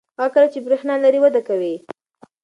هغه 0.19 0.29
کلی 0.33 0.47
چې 0.53 0.59
برېښنا 0.65 0.95
لري 1.05 1.19
وده 1.21 1.41
کوي. 1.47 1.75